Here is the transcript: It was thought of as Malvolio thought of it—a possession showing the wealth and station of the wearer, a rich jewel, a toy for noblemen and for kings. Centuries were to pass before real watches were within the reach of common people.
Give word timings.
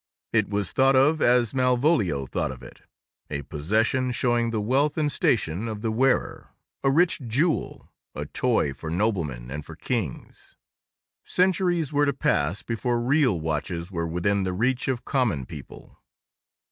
It 0.33 0.49
was 0.49 0.71
thought 0.71 0.95
of 0.95 1.21
as 1.21 1.53
Malvolio 1.53 2.25
thought 2.25 2.51
of 2.51 2.63
it—a 2.63 3.43
possession 3.43 4.11
showing 4.11 4.49
the 4.49 4.59
wealth 4.59 4.97
and 4.97 5.11
station 5.11 5.67
of 5.67 5.81
the 5.83 5.91
wearer, 5.91 6.49
a 6.83 6.89
rich 6.89 7.21
jewel, 7.27 7.87
a 8.15 8.25
toy 8.25 8.73
for 8.73 8.89
noblemen 8.89 9.51
and 9.51 9.63
for 9.63 9.75
kings. 9.75 10.57
Centuries 11.23 11.93
were 11.93 12.07
to 12.07 12.13
pass 12.13 12.63
before 12.63 12.99
real 12.99 13.39
watches 13.39 13.91
were 13.91 14.07
within 14.07 14.41
the 14.43 14.53
reach 14.53 14.87
of 14.87 15.05
common 15.05 15.45
people. 15.45 15.99